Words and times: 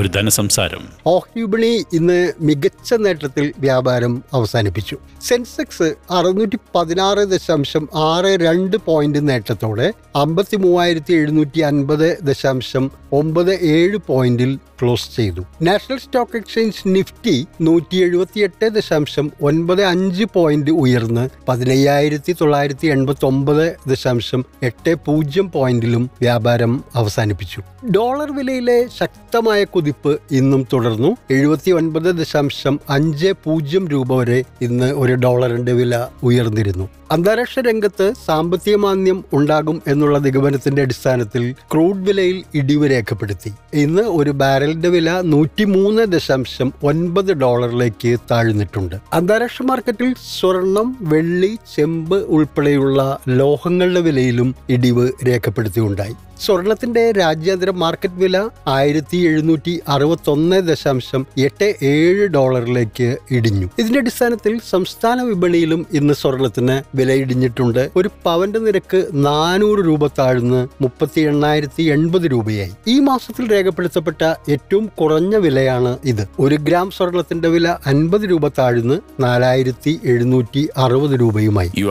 ഒരു 0.00 0.08
ധനസംസാരം. 0.08 0.82
ഓഹരി 1.06 1.40
വിപണി 1.40 1.84
ഇന്ന് 1.92 2.32
മികച്ച 2.40 2.94
നേട്ടത്തിൽ 2.94 3.52
വ്യാപാരം 3.58 4.22
അവസാനിപ്പിച്ചു. 4.34 4.96
സെൻസെക്സ് 5.22 5.88
അറുന്നൂറ്റി 6.10 6.58
പതിനാറ് 6.74 7.18
ദശാംശം 7.18 7.88
ആറ് 7.94 8.40
രണ്ട് 8.40 8.76
പോയിന്റ് 8.86 9.28
നേട്ടത്തോടെ 9.28 9.92
അമ്പത്തി 10.16 10.56
മൂവായിരത്തി 10.56 11.14
എഴുന്നൂറ്റി 11.14 11.60
അൻപത് 11.60 12.18
ദശാംശം 12.22 12.90
ഒമ്പത് 13.12 13.52
ഏഴ് 13.54 13.98
പോയിന്റിൽ 14.06 14.58
ക്ലോസ് 14.82 15.16
ചെയ്തു. 15.16 15.42
നാഷണൽ 15.62 15.98
സ്റ്റോക്ക് 15.98 16.36
എക്സ്ചേഞ്ച് 16.36 16.82
നിഫ്റ്റി 16.86 17.46
നൂറ്റി 17.60 17.96
എഴുപത്തിയെട്ട് 17.96 18.68
ദശാംശം 18.68 19.32
ഒൻപത് 19.42 19.84
അഞ്ച് 19.84 20.24
പോയിന്റ് 20.34 20.70
ഉയർന്ന് 20.70 21.28
പതിനയ്യായിരത്തി 21.48 22.32
തൊള്ളായിരത്തി 22.40 22.86
എൺപത്തി 22.86 23.26
ഒമ്പത് 23.26 23.76
ദശാംശം 23.88 24.44
എട്ട് 24.62 24.94
പൂജ്യം 24.94 25.50
പോയിന്റിലും 25.50 26.10
വ്യാപാരം 26.20 26.84
അവസാനിപ്പിച്ചു. 26.94 27.62
ഡോളർ 27.90 28.32
വിലയിലെ 28.32 28.88
ശക്തമായ 29.00 29.64
കുതിപ്പ് 29.64 30.20
ഇന്നും 30.30 30.66
തുടർന്നു. 30.72 31.16
എഴുപത്തി 31.30 31.70
ഒൻപത് 31.70 32.14
ദശാംശം 32.18 32.80
അഞ്ച് 32.90 33.32
പൂജ്യം 33.44 33.88
രൂപ 33.88 34.14
വരെ 34.14 34.44
ഇന്ന് 34.60 34.92
ഒരു 34.92 35.14
ഡോളറിന്റെ 35.14 35.72
വില 35.72 36.06
ഉയർന്നിരുന്നു. 36.22 36.88
അന്താരാഷ്ട്ര 37.10 37.60
രംഗത്ത് 37.60 38.12
സാമ്പത്തിക 38.26 38.76
മാന്ദ്യം 38.76 39.24
ഉണ്ടാകും 39.32 39.82
എന്നുള്ള 39.86 40.18
നിഗമനത്തിന്റെ 40.18 40.82
അടിസ്ഥാനത്തിൽ 40.82 41.54
ക്രൂഡ് 41.72 42.06
വിലയിൽ 42.06 42.44
ഇടിവ് 42.54 42.90
രേഖപ്പെടുത്തി. 42.90 43.52
ഇന്ന് 43.74 44.02
ഒരു 44.02 44.30
ബാരലിന്റെ 44.68 44.88
വില 44.88 45.10
നൂറ്റിമൂന്ന് 45.20 46.02
ദശാംശം 46.12 46.72
ഒൻപത് 46.82 47.32
ഡോളറിലേക്ക് 47.32 48.10
താഴ്ന്നിട്ടുണ്ട്. 48.30 48.96
അന്താരാഷ്ട്ര 49.12 49.64
മാർക്കറ്റിൽ 49.64 50.14
സ്വർണം 50.40 50.96
വെള്ളി 51.00 51.58
ചെമ്പ് 51.76 52.16
ഉൾപ്പെടെയുള്ള 52.16 53.18
ലോഹങ്ങളുടെ 53.28 54.00
വിലയിലും 54.00 54.54
ഇടിവ് 54.68 55.12
രേഖപ്പെടുത്തിയുണ്ടായി. 55.26 56.16
സ്വർണത്തിന്റെ 56.40 57.12
രാജ്യാന്തര 57.12 57.70
മാർക്കറ്റ് 57.70 58.14
വില 58.14 58.48
ആയിരത്തി 58.66 59.16
എഴുന്നൂറ്റി 59.16 59.80
അറുപത്തി 59.88 60.30
ഒന്ന് 60.30 60.56
ദശാംശം 60.56 61.26
എട്ട് 61.38 61.74
ഏഴ് 61.82 62.28
ഡോളറിലേക്ക് 62.28 63.16
ഇടിഞ്ഞു. 63.30 63.68
ഇതിന്റെ 63.78 63.98
അടിസ്ഥാനത്തിൽ 63.98 64.60
സംസ്ഥാന 64.70 65.22
വിപണിയിലും 65.22 65.86
ഇന്ന് 65.92 66.14
സ്വർണത്തിന് 66.14 66.82
വില 66.96 67.12
ഇടിഞ്ഞിട്ടുണ്ട്. 67.12 67.90
ഒരു 67.96 68.10
പവന്റെ 68.24 68.58
നിരക്ക് 68.58 69.08
നാനൂറ് 69.12 69.78
രൂപ 69.78 70.06
താഴ്ന്ന് 70.06 70.68
മുപ്പത്തി 70.80 71.20
എണ്ണായിരത്തി 71.20 71.82
എൺപത് 71.82 72.22
രൂപയായി. 72.22 72.70
ഈ 72.86 73.00
മാസത്തിൽ 73.00 73.52
രേഖപ്പെടുത്തപ്പെട്ട 73.52 74.34
ഏറ്റവും 74.48 74.86
കുറഞ്ഞ 74.86 75.36
വിലയാണ് 75.36 75.98
ഇത്. 76.04 76.28
ഒരു 76.38 76.54
ഗ്രാം 76.54 76.90
സ്വർണത്തിന്റെ 76.90 77.48
വില 77.48 77.76
അൻപത് 77.86 78.30
രൂപ 78.30 78.48
താഴ്ന്ന് 78.48 78.98
നാലായിരത്തി 79.20 80.00
എഴുന്നൂറ്റി 80.04 80.68
അറുപത് 80.76 81.20
രൂപയുമായി 81.20 81.70
യു 81.78 81.88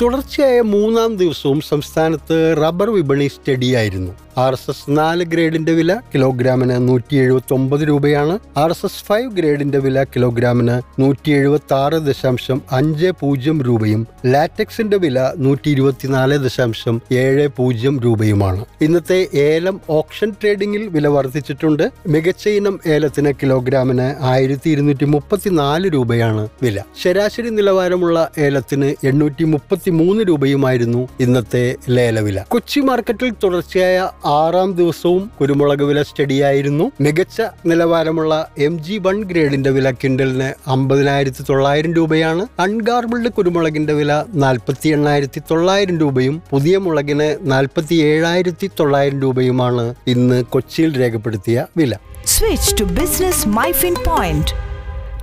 തുടർച്ചയായ 0.00 0.58
മൂന്നാം 0.60 1.16
ദിവസവും 1.16 1.60
സംസ്ഥാനത്ത് 1.60 2.36
റബ്ബർ 2.62 2.88
വിപണി 2.90 3.26
സ്റ്റഡിയായിരുന്നു. 3.26 4.12
ആർ 4.38 4.52
എസ് 4.52 4.70
എസ് 4.70 4.84
നാല് 4.88 5.24
ഗ്രേഡിന്റെ 5.24 5.72
വില 5.72 6.00
കിലോഗ്രാമിന് 6.14 6.88
നൂറ്റി 6.88 7.16
എഴുപത്തി 7.16 7.54
ഒമ്പത് 7.54 7.80
രൂപയാണ്. 7.88 8.38
ആർ 8.56 8.70
എസ് 8.70 8.86
എസ് 8.86 9.04
ഫൈവ് 9.04 9.30
ഗ്രേഡിന്റെ 9.30 9.78
വില 9.78 10.04
കിലോഗ്രാമിന് 10.04 10.82
നൂറ്റി 11.00 11.30
എഴുപത്തി 11.30 11.74
ആറ് 11.74 11.92
ദശാംശം 11.92 12.62
അഞ്ച് 12.72 13.12
പൂജ്യം 13.20 13.62
രൂപയും 13.62 14.06
ലാറ്റക്സിന്റെ 14.26 14.96
വില 14.96 15.32
നൂറ്റി 15.36 15.70
ഇരുപത്തിനാല് 15.70 16.38
ദശാംശം 16.38 17.00
ഏഴ് 17.12 17.48
പൂജ്യം 17.48 18.00
രൂപയുമാണ്. 18.00 18.64
ഇന്നത്തെ 18.80 19.28
ഏലം 19.34 19.80
ഓപ്ഷൻ 19.90 20.30
ട്രേഡിംഗിൽ 20.30 20.86
വില 20.86 21.06
വർദ്ധിച്ചിട്ടുണ്ട്. 21.08 21.90
മികച്ച 22.06 22.48
ഇനം 22.48 22.80
ഏലത്തിന് 22.86 23.32
കിലോഗ്രാമിന് 23.32 24.14
ആയിരത്തി 24.20 24.70
ഇരുന്നൂറ്റി 24.70 25.04
മുപ്പത്തിനാല് 25.04 25.90
രൂപയാണ് 25.94 26.48
വില. 26.62 26.82
ശരാശരി 27.02 27.48
നിലവാരമുള്ള 27.48 28.30
ഏലത്തിന് 28.38 29.06
എണ്ണൂറ്റി 29.06 29.44
മുപ്പത്തി 29.44 29.90
മൂന്ന് 29.90 30.24
രൂപയുമായിരുന്നു 30.28 31.08
ഇന്നത്തെ 31.20 31.76
ലേലവില. 31.88 32.44
കൊച്ചി 32.48 32.80
മാർക്കറ്റിൽ 32.80 33.32
തുടർച്ചയായ 33.42 34.10
ആറാം 34.30 34.70
ദിവസവും 34.78 35.30
കുരുമുളക് 35.40 35.82
വില 35.82 36.02
സ്റ്റഡിയായിരുന്നു. 36.02 36.86
മികച്ച 37.00 37.42
നിലവാരമുള്ള 37.66 38.32
എം 38.58 38.74
ജി 38.84 38.96
വൺ 38.98 39.16
ഗ്രേഡിന്റെ 39.24 39.70
വില 39.70 39.90
കിൻഡലിന് 39.90 40.48
അമ്പതിനായിരത്തി 40.70 41.42
തൊള്ളായിരം 41.50 41.94
രൂപയാണ്. 41.94 42.46
അൺഗാർബിൾഡ് 42.60 43.28
കുരുമുളകിന്റെ 43.28 43.92
വില 43.92 44.12
നാൽപ്പത്തി 44.34 44.88
എണ്ണായിരത്തി 44.88 45.42
തൊള്ളായിരം 45.50 45.98
രൂപയും 45.98 46.42
പുതിയ 46.50 46.78
മുളകിന് 46.78 47.28
നാൽപ്പത്തി 47.52 47.94
ഏഴായിരത്തി 47.94 48.70
തൊള്ളായിരം 48.80 49.20
രൂപയുമാണ് 49.22 49.94
ഇന്ന് 50.06 50.44
കൊച്ചിയിൽ 50.44 50.92
രേഖപ്പെടുത്തിയ 51.00 51.66
വില. 51.76 51.94
Switch 52.26 52.74
to 52.80 52.84
business 53.00 53.48
Myfin 53.48 53.94
point 54.06 54.52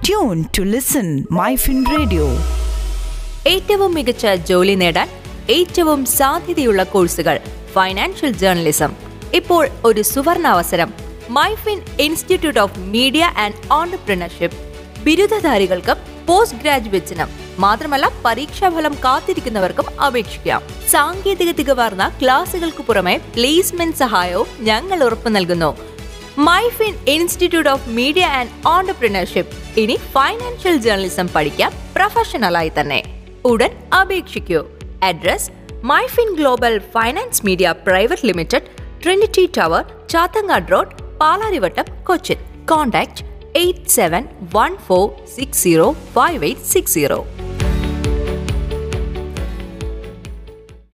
tune 0.07 0.43
to 0.57 0.61
listen 0.75 1.07
Myfin 1.31 1.79
radio 1.97 2.27
ഏറ്റവും 3.47 3.93
മികച്ച 3.93 4.25
ജോലി 4.49 4.75
നേടാൻ 4.75 5.09
ഏറ്റവും 5.49 6.05
സാധ്യതയുള്ള 6.05 6.81
കോഴ്സുകൾ 6.83 7.37
ഫൈനാൻഷ്യൽ 7.73 8.31
ജേർണലിസം 8.31 8.95
ഇപ്പോൾ 9.33 9.69
ഒരു 9.85 10.01
സുവർണ 10.01 10.47
അവസരം 10.47 10.93
Myfin 11.29 11.81
institute 11.99 12.59
of 12.59 12.79
media 12.79 13.23
and 13.37 13.73
entrepreneurship 13.73 14.57
ബിരുദധാരികൾക്കും 15.03 15.95
post 16.27 16.57
ഗ്രാജുവേറ്റ്സിനും 16.57 17.27
മാത്രമല്ല 17.59 18.11
പരീക്ഷാഫലം 18.25 18.93
കാത്തിരിക്കുന്നവർക്കും 18.93 19.99
അപേക്ഷിക്കാം. 19.99 20.61
സാങ്കേതിക 20.89 21.51
തികവാർന്ന 21.51 22.17
ക്ലാസുകൾക്ക് 22.21 22.83
പുറമെ 22.83 23.17
പ്ലേസ്മെന്റ് 23.17 23.97
സഹായവും 23.97 24.47
ഞങ്ങൾ 24.59 25.03
ഉറപ്പു 25.03 25.29
നൽകുന്നു. 25.29 25.77
Myfin 26.37 26.95
institute 27.07 27.69
of 27.69 27.89
media 27.89 28.25
and 28.25 28.67
entrepreneurship 28.67 29.79
ഇനി 29.79 29.99
ഫൈനാൻഷ്യൽ 30.11 30.77
ജേർണലിസം 30.77 31.29
പഠിക്കാം 31.35 31.73
പ്രൊഫഷണലായി 31.95 32.71
തന്നെ. 32.79 33.03
ഉടൻ 33.45 33.71
അപേക്ഷിക്കൂ. 34.01 34.65
Address 35.03 35.56
Myfin 35.83 36.35
global 36.35 36.79
finance 36.93 37.45
media 37.45 37.73
private 37.85 38.25
limited 38.25 38.69
Trinity 39.01 39.45
Tower 39.57 39.83
Chathangad 40.09 40.71
road 40.71 40.95
Palarivattom 41.19 41.87
Cochin 42.03 42.39
contact 42.71 43.23
eight 43.55 43.89
seven 43.89 44.23
one 44.53 44.77
four 44.87 45.05
six 45.35 45.61
zero 45.61 45.87
five 46.13 46.43
eight 46.43 46.61
six 46.65 46.93
zero 46.93 47.19